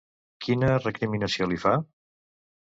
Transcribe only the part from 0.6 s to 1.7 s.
recriminació li